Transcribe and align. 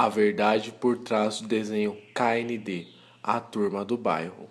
A 0.00 0.08
verdade 0.08 0.70
por 0.70 0.96
trás 0.98 1.40
do 1.40 1.48
desenho 1.48 1.96
KND, 2.14 2.86
a 3.20 3.40
turma 3.40 3.84
do 3.84 3.96
bairro. 3.96 4.48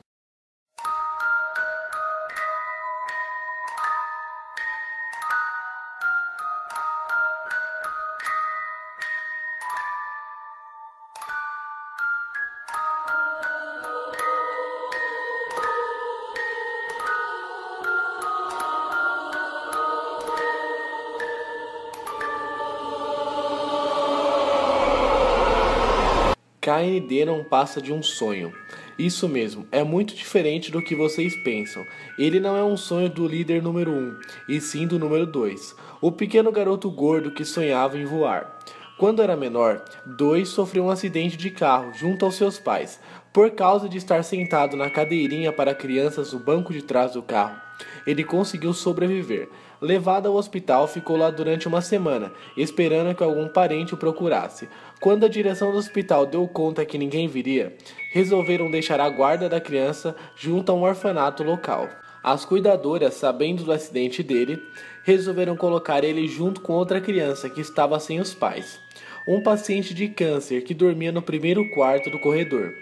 KND 26.68 27.24
não 27.24 27.46
passa 27.46 27.82
de 27.82 27.94
um 27.94 28.04
sonho. 28.04 28.52
Isso 29.00 29.30
mesmo, 29.30 29.66
é 29.72 29.86
muito 29.86 30.14
diferente 30.14 30.70
do 30.70 30.82
que 30.82 30.96
vocês 30.96 31.34
pensam. 31.42 31.82
Ele 32.20 32.42
não 32.42 32.58
é 32.58 32.64
um 32.64 32.76
sonho 32.76 33.10
do 33.10 33.26
líder 33.26 33.64
número 33.64 33.90
1, 33.92 33.96
um, 33.96 34.20
e 34.50 34.60
sim 34.60 34.86
do 34.86 35.00
número 35.00 35.26
2, 35.26 35.74
o 36.02 36.12
pequeno 36.12 36.52
garoto 36.52 36.92
gordo 36.92 37.32
que 37.32 37.46
sonhava 37.46 37.98
em 37.98 38.04
voar. 38.04 38.60
Quando 38.98 39.22
era 39.22 39.38
menor, 39.38 39.86
Dois 40.06 40.50
sofreu 40.50 40.84
um 40.84 40.90
acidente 40.90 41.38
de 41.38 41.52
carro 41.52 41.94
junto 41.94 42.26
aos 42.26 42.36
seus 42.36 42.60
pais, 42.60 43.00
por 43.32 43.52
causa 43.52 43.88
de 43.88 43.98
estar 43.98 44.22
sentado 44.24 44.76
na 44.76 44.90
cadeirinha 44.90 45.54
para 45.54 45.74
crianças 45.74 46.34
no 46.34 46.40
banco 46.40 46.74
de 46.74 46.82
trás 46.82 47.14
do 47.14 47.22
carro. 47.22 47.67
Ele 48.06 48.24
conseguiu 48.24 48.74
sobreviver. 48.74 49.50
Levado 49.80 50.28
ao 50.28 50.36
hospital, 50.36 50.88
ficou 50.88 51.16
lá 51.16 51.30
durante 51.30 51.68
uma 51.68 51.82
semana, 51.82 52.32
esperando 52.56 53.14
que 53.16 53.24
algum 53.24 53.48
parente 53.48 53.94
o 53.94 53.98
procurasse. 53.98 54.68
Quando 55.00 55.26
a 55.26 55.30
direção 55.30 55.72
do 55.72 55.78
hospital 55.78 56.26
deu 56.26 56.48
conta 56.48 56.86
que 56.86 56.98
ninguém 56.98 57.28
viria, 57.28 57.76
resolveram 58.12 58.72
deixar 58.72 59.00
a 59.00 59.10
guarda 59.10 59.48
da 59.48 59.62
criança 59.62 60.16
junto 60.36 60.72
a 60.72 60.76
um 60.76 60.82
orfanato 60.82 61.44
local. 61.44 61.88
As 62.24 62.44
cuidadoras, 62.44 63.14
sabendo 63.14 63.64
do 63.64 63.72
acidente 63.72 64.24
dele, 64.24 64.62
resolveram 65.04 65.56
colocar 65.56 66.04
ele 66.04 66.28
junto 66.28 66.60
com 66.62 66.74
outra 66.74 67.00
criança 67.00 67.50
que 67.50 67.62
estava 67.62 68.00
sem 68.00 68.20
os 68.20 68.34
pais. 68.34 68.87
Um 69.28 69.42
paciente 69.42 69.94
de 69.94 70.08
câncer 70.08 70.64
que 70.64 70.74
dormia 70.74 71.12
no 71.12 71.22
primeiro 71.22 71.70
quarto 71.72 72.10
do 72.10 72.18
corredor. 72.18 72.74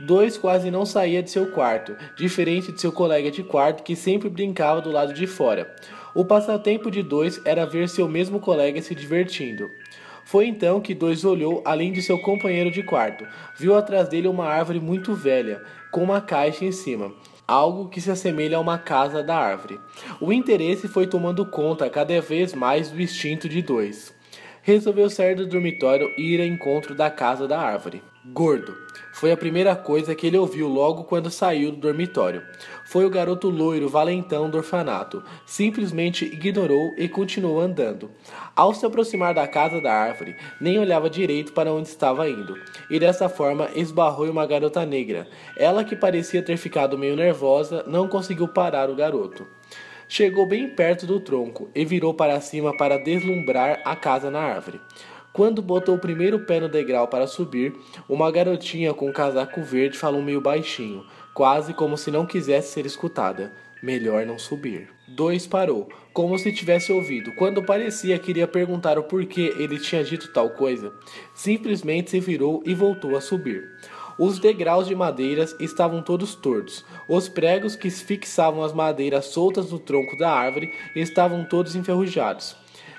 Dois 0.00 0.36
quase 0.36 0.68
não 0.68 0.84
saía 0.84 1.22
de 1.22 1.30
seu 1.30 1.52
quarto, 1.52 1.94
diferente 2.16 2.72
de 2.72 2.80
seu 2.80 2.90
colega 2.90 3.30
de 3.30 3.44
quarto 3.44 3.84
que 3.84 3.94
sempre 3.94 4.28
brincava 4.28 4.80
do 4.80 4.90
lado 4.90 5.14
de 5.14 5.28
fora. 5.28 5.72
O 6.12 6.24
passatempo 6.24 6.90
de 6.90 7.04
dois 7.04 7.40
era 7.44 7.64
ver 7.64 7.88
seu 7.88 8.08
mesmo 8.08 8.40
colega 8.40 8.82
se 8.82 8.96
divertindo. 8.96 9.70
Foi 10.24 10.46
então 10.46 10.80
que 10.80 10.94
Dois 10.94 11.24
olhou 11.24 11.62
além 11.64 11.92
de 11.92 12.02
seu 12.02 12.18
companheiro 12.18 12.70
de 12.70 12.82
quarto. 12.82 13.26
Viu 13.58 13.76
atrás 13.76 14.08
dele 14.08 14.28
uma 14.28 14.46
árvore 14.46 14.80
muito 14.80 15.14
velha, 15.14 15.62
com 15.90 16.02
uma 16.02 16.20
caixa 16.20 16.64
em 16.64 16.72
cima. 16.72 17.12
Algo 17.46 17.88
que 17.88 18.00
se 18.00 18.10
assemelha 18.10 18.56
a 18.56 18.60
uma 18.60 18.78
casa 18.78 19.22
da 19.22 19.36
árvore. 19.36 19.78
O 20.20 20.32
interesse 20.32 20.88
foi 20.88 21.06
tomando 21.06 21.44
conta 21.44 21.90
cada 21.90 22.20
vez 22.20 22.54
mais 22.54 22.90
do 22.90 23.00
instinto 23.00 23.48
de 23.48 23.62
Dois. 23.62 24.14
Resolveu 24.64 25.10
sair 25.10 25.34
do 25.34 25.44
dormitório 25.44 26.08
e 26.16 26.34
ir 26.34 26.40
ao 26.40 26.46
encontro 26.46 26.94
da 26.94 27.10
casa 27.10 27.48
da 27.48 27.58
árvore. 27.58 28.00
Gordo. 28.24 28.76
Foi 29.12 29.32
a 29.32 29.36
primeira 29.36 29.74
coisa 29.74 30.14
que 30.14 30.28
ele 30.28 30.38
ouviu 30.38 30.68
logo 30.68 31.02
quando 31.02 31.32
saiu 31.32 31.72
do 31.72 31.78
dormitório. 31.78 32.44
Foi 32.84 33.04
o 33.04 33.10
garoto 33.10 33.50
loiro 33.50 33.88
valentão 33.88 34.48
do 34.48 34.58
orfanato. 34.58 35.20
Simplesmente 35.44 36.24
ignorou 36.24 36.94
e 36.96 37.08
continuou 37.08 37.60
andando. 37.60 38.08
Ao 38.54 38.72
se 38.72 38.86
aproximar 38.86 39.34
da 39.34 39.48
casa 39.48 39.80
da 39.80 39.92
árvore, 39.92 40.36
nem 40.60 40.78
olhava 40.78 41.10
direito 41.10 41.52
para 41.52 41.72
onde 41.72 41.88
estava 41.88 42.28
indo. 42.28 42.56
E 42.88 43.00
dessa 43.00 43.28
forma 43.28 43.68
esbarrou 43.74 44.28
em 44.28 44.30
uma 44.30 44.46
garota 44.46 44.86
negra. 44.86 45.26
Ela, 45.56 45.82
que 45.82 45.96
parecia 45.96 46.40
ter 46.40 46.56
ficado 46.56 46.96
meio 46.96 47.16
nervosa, 47.16 47.82
não 47.88 48.06
conseguiu 48.06 48.46
parar 48.46 48.88
o 48.88 48.94
garoto. 48.94 49.44
Chegou 50.14 50.44
bem 50.44 50.68
perto 50.68 51.06
do 51.06 51.18
tronco 51.18 51.70
e 51.74 51.86
virou 51.86 52.12
para 52.12 52.38
cima 52.38 52.76
para 52.76 52.98
deslumbrar 52.98 53.80
a 53.82 53.96
casa 53.96 54.30
na 54.30 54.40
árvore. 54.40 54.78
Quando 55.32 55.62
botou 55.62 55.94
o 55.94 55.98
primeiro 55.98 56.40
pé 56.40 56.60
no 56.60 56.68
degrau 56.68 57.08
para 57.08 57.26
subir, 57.26 57.72
uma 58.06 58.30
garotinha 58.30 58.92
com 58.92 59.08
um 59.08 59.12
casaco 59.12 59.62
verde 59.62 59.96
falou 59.96 60.20
meio 60.20 60.38
baixinho, 60.38 61.02
quase 61.32 61.72
como 61.72 61.96
se 61.96 62.10
não 62.10 62.26
quisesse 62.26 62.74
ser 62.74 62.84
escutada. 62.84 63.54
Melhor 63.82 64.26
não 64.26 64.38
subir. 64.38 64.90
Dois 65.08 65.46
parou, 65.46 65.88
como 66.12 66.36
se 66.36 66.52
tivesse 66.52 66.92
ouvido. 66.92 67.32
Quando 67.36 67.64
parecia 67.64 68.18
que 68.18 68.32
iria 68.32 68.46
perguntar 68.46 68.98
o 68.98 69.04
porquê 69.04 69.54
ele 69.58 69.78
tinha 69.78 70.04
dito 70.04 70.30
tal 70.30 70.50
coisa, 70.50 70.92
simplesmente 71.34 72.10
se 72.10 72.20
virou 72.20 72.62
e 72.66 72.74
voltou 72.74 73.16
a 73.16 73.20
subir. 73.22 73.66
Os 74.24 74.38
degraus 74.38 74.86
de 74.86 74.94
madeiras 74.94 75.56
estavam 75.58 76.00
todos 76.00 76.36
tortos. 76.36 76.84
Os 77.08 77.28
pregos 77.28 77.74
que 77.74 77.90
fixavam 77.90 78.62
as 78.62 78.72
madeiras 78.72 79.24
soltas 79.24 79.72
no 79.72 79.80
tronco 79.80 80.16
da 80.16 80.30
árvore 80.30 80.72
estavam 80.94 81.44
todos 81.44 81.74
enferrujados. 81.74 82.56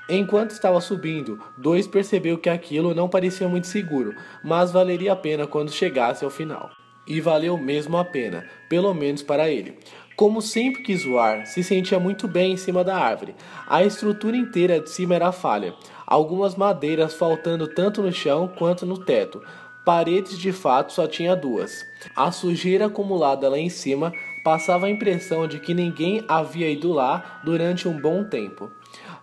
Enquanto 0.09 0.51
estava 0.51 0.81
subindo, 0.81 1.39
Dois 1.57 1.87
percebeu 1.87 2.37
que 2.37 2.49
aquilo 2.49 2.93
não 2.93 3.07
parecia 3.07 3.47
muito 3.47 3.67
seguro, 3.67 4.13
mas 4.43 4.73
valeria 4.73 5.13
a 5.13 5.15
pena 5.15 5.47
quando 5.47 5.71
chegasse 5.71 6.25
ao 6.25 6.29
final. 6.29 6.69
E 7.07 7.21
valeu 7.21 7.57
mesmo 7.57 7.95
a 7.95 8.03
pena, 8.03 8.45
pelo 8.67 8.93
menos 8.93 9.23
para 9.23 9.49
ele. 9.49 9.77
Como 10.17 10.41
sempre 10.41 10.83
quis 10.83 11.05
voar, 11.05 11.47
se 11.47 11.63
sentia 11.63 11.99
muito 11.99 12.27
bem 12.27 12.51
em 12.51 12.57
cima 12.57 12.83
da 12.83 12.95
árvore. 12.97 13.33
A 13.65 13.83
estrutura 13.83 14.37
inteira 14.37 14.79
de 14.79 14.89
cima 14.89 15.15
era 15.15 15.31
falha, 15.31 15.73
algumas 16.05 16.55
madeiras 16.55 17.15
faltando 17.15 17.67
tanto 17.67 18.01
no 18.03 18.11
chão 18.11 18.47
quanto 18.47 18.85
no 18.85 18.97
teto. 18.97 19.41
Paredes 19.85 20.37
de 20.37 20.53
fato 20.53 20.93
só 20.93 21.05
tinha 21.07 21.35
duas. 21.35 21.85
A 22.15 22.31
sujeira 22.31 22.85
acumulada 22.85 23.49
lá 23.49 23.57
em 23.57 23.69
cima 23.69 24.13
passava 24.41 24.85
a 24.85 24.89
impressão 24.89 25.45
de 25.45 25.59
que 25.59 25.73
ninguém 25.73 26.23
havia 26.27 26.69
ido 26.69 26.93
lá 26.93 27.41
durante 27.43 27.87
um 27.87 27.99
bom 27.99 28.23
tempo. 28.23 28.71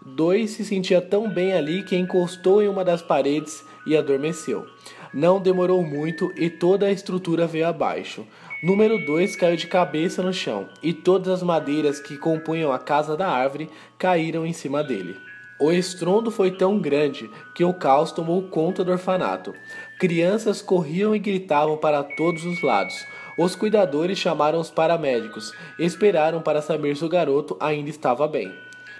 Dois 0.04 0.50
se 0.50 0.64
sentia 0.64 1.00
tão 1.00 1.28
bem 1.28 1.54
ali 1.54 1.82
que 1.82 1.96
encostou 1.96 2.62
em 2.62 2.68
uma 2.68 2.84
das 2.84 3.00
paredes 3.00 3.64
e 3.86 3.96
adormeceu. 3.96 4.66
Não 5.12 5.40
demorou 5.40 5.82
muito 5.82 6.30
e 6.36 6.50
toda 6.50 6.86
a 6.86 6.92
estrutura 6.92 7.46
veio 7.46 7.66
abaixo. 7.66 8.26
Número 8.62 9.04
2 9.04 9.36
caiu 9.36 9.56
de 9.56 9.66
cabeça 9.66 10.22
no 10.22 10.32
chão 10.32 10.68
e 10.82 10.92
todas 10.92 11.28
as 11.28 11.42
madeiras 11.42 12.00
que 12.00 12.18
compunham 12.18 12.70
a 12.70 12.78
casa 12.78 13.16
da 13.16 13.28
árvore 13.28 13.70
caíram 13.98 14.44
em 14.44 14.52
cima 14.52 14.84
dele. 14.84 15.16
O 15.60 15.70
estrondo 15.70 16.30
foi 16.30 16.50
tão 16.50 16.78
grande 16.78 17.30
que 17.54 17.62
o 17.62 17.74
caos 17.74 18.12
tomou 18.12 18.42
conta 18.44 18.82
do 18.82 18.92
orfanato. 18.92 19.54
Crianças 19.98 20.62
corriam 20.62 21.14
e 21.14 21.18
gritavam 21.18 21.76
para 21.76 22.02
todos 22.02 22.46
os 22.46 22.62
lados. 22.62 23.04
Os 23.36 23.54
cuidadores 23.54 24.18
chamaram 24.18 24.58
os 24.58 24.70
paramédicos, 24.70 25.52
esperaram 25.78 26.40
para 26.40 26.62
saber 26.62 26.96
se 26.96 27.04
o 27.04 27.10
garoto 27.10 27.58
ainda 27.60 27.90
estava 27.90 28.26
bem. 28.26 28.50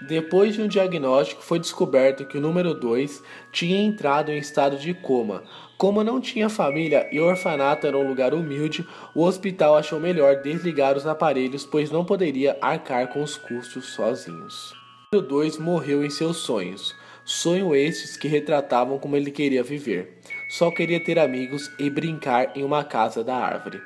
Depois 0.02 0.54
de 0.54 0.60
um 0.60 0.68
diagnóstico, 0.68 1.42
foi 1.42 1.58
descoberto 1.58 2.26
que 2.26 2.36
o 2.36 2.40
número 2.42 2.74
2 2.74 3.22
tinha 3.50 3.80
entrado 3.80 4.30
em 4.30 4.36
estado 4.36 4.76
de 4.76 4.92
coma. 4.92 5.42
Como 5.78 6.04
não 6.04 6.20
tinha 6.20 6.50
família 6.50 7.08
e 7.10 7.18
o 7.20 7.24
orfanato 7.24 7.86
era 7.86 7.96
um 7.96 8.06
lugar 8.06 8.34
humilde, 8.34 8.86
o 9.14 9.24
hospital 9.24 9.76
achou 9.76 9.98
melhor 9.98 10.42
desligar 10.42 10.94
os 10.94 11.06
aparelhos, 11.06 11.64
pois 11.64 11.90
não 11.90 12.04
poderia 12.04 12.58
arcar 12.60 13.08
com 13.08 13.22
os 13.22 13.38
custos 13.38 13.86
sozinhos. 13.86 14.79
Número 15.12 15.28
2 15.28 15.58
morreu 15.58 16.04
em 16.04 16.08
seus 16.08 16.36
sonhos. 16.36 16.94
Sonho 17.24 17.74
estes 17.74 18.16
que 18.16 18.28
retratavam 18.28 18.96
como 18.96 19.16
ele 19.16 19.32
queria 19.32 19.60
viver. 19.60 20.20
Só 20.48 20.70
queria 20.70 21.02
ter 21.02 21.18
amigos 21.18 21.68
e 21.80 21.90
brincar 21.90 22.56
em 22.56 22.62
uma 22.62 22.84
casa 22.84 23.24
da 23.24 23.34
árvore. 23.34 23.82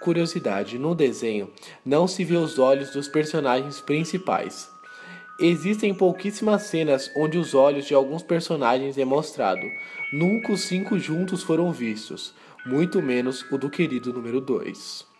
Curiosidade: 0.00 0.78
no 0.78 0.94
desenho 0.94 1.50
não 1.82 2.06
se 2.06 2.22
vê 2.24 2.36
os 2.36 2.58
olhos 2.58 2.90
dos 2.90 3.08
personagens 3.08 3.80
principais. 3.80 4.70
Existem 5.40 5.94
pouquíssimas 5.94 6.64
cenas 6.64 7.10
onde 7.16 7.38
os 7.38 7.54
olhos 7.54 7.86
de 7.86 7.94
alguns 7.94 8.22
personagens 8.22 8.98
é 8.98 9.04
mostrado. 9.06 9.66
Nunca 10.12 10.52
os 10.52 10.60
cinco 10.60 10.98
juntos 10.98 11.42
foram 11.42 11.72
vistos, 11.72 12.34
muito 12.66 13.00
menos 13.00 13.50
o 13.50 13.56
do 13.56 13.70
querido 13.70 14.12
número 14.12 14.42
2. 14.42 15.15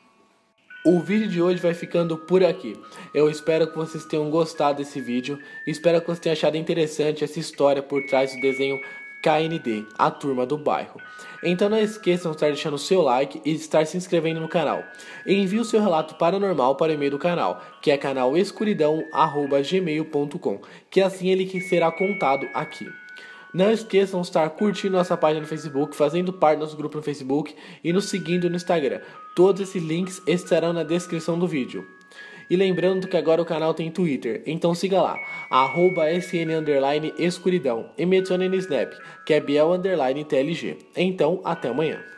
O 0.88 1.00
vídeo 1.00 1.26
de 1.26 1.42
hoje 1.42 1.60
vai 1.60 1.74
ficando 1.74 2.16
por 2.16 2.44
aqui. 2.44 2.80
Eu 3.12 3.28
espero 3.28 3.66
que 3.66 3.76
vocês 3.76 4.04
tenham 4.04 4.30
gostado 4.30 4.78
desse 4.78 5.00
vídeo. 5.00 5.36
Espero 5.66 6.00
que 6.00 6.06
vocês 6.06 6.20
tenham 6.20 6.34
achado 6.34 6.56
interessante 6.56 7.24
essa 7.24 7.40
história 7.40 7.82
por 7.82 8.06
trás 8.06 8.32
do 8.32 8.40
desenho 8.40 8.80
KND, 9.20 9.84
a 9.98 10.12
turma 10.12 10.46
do 10.46 10.56
bairro. 10.56 11.00
Então 11.42 11.68
não 11.68 11.80
esqueçam 11.80 12.30
de 12.30 12.36
estar 12.36 12.46
deixando 12.46 12.74
o 12.74 12.78
seu 12.78 13.02
like 13.02 13.40
e 13.44 13.54
de 13.54 13.58
estar 13.58 13.84
se 13.84 13.96
inscrevendo 13.96 14.40
no 14.40 14.46
canal. 14.46 14.84
E 15.26 15.34
envie 15.34 15.58
o 15.58 15.64
seu 15.64 15.80
relato 15.80 16.14
paranormal 16.14 16.76
para 16.76 16.92
o 16.92 16.94
e-mail 16.94 17.10
do 17.10 17.18
canal, 17.18 17.60
que 17.82 17.90
é 17.90 17.98
canalescuridão@gmail.com, 17.98 20.60
que 20.88 21.00
assim 21.00 21.30
ele 21.30 21.60
será 21.62 21.90
contado 21.90 22.46
aqui. 22.54 22.86
Não 23.56 23.70
esqueçam 23.70 24.20
de 24.20 24.26
estar 24.26 24.50
curtindo 24.50 24.98
nossa 24.98 25.16
página 25.16 25.40
no 25.40 25.46
Facebook, 25.46 25.96
fazendo 25.96 26.30
parte 26.30 26.58
do 26.58 26.64
nosso 26.64 26.76
grupo 26.76 26.98
no 26.98 27.02
Facebook 27.02 27.54
e 27.82 27.90
nos 27.90 28.04
seguindo 28.04 28.50
no 28.50 28.56
Instagram. 28.56 29.00
Todos 29.34 29.62
esses 29.62 29.82
links 29.82 30.20
estarão 30.26 30.74
na 30.74 30.82
descrição 30.82 31.38
do 31.38 31.48
vídeo. 31.48 31.88
E 32.50 32.54
lembrando 32.54 33.08
que 33.08 33.16
agora 33.16 33.40
o 33.40 33.46
canal 33.46 33.72
tem 33.72 33.90
Twitter, 33.90 34.42
então 34.44 34.74
siga 34.74 35.00
lá, 35.00 35.16
arroba 35.50 36.12
SN 36.12 36.50
Escuridão 37.18 37.88
e 37.96 38.04
me 38.04 38.18
adicione 38.18 38.46
no 38.46 38.56
Snap, 38.56 38.92
que 39.24 39.32
é 39.32 39.40
Biel 39.40 39.70
TLG. 40.28 40.76
Então, 40.94 41.40
até 41.42 41.70
amanhã. 41.70 42.15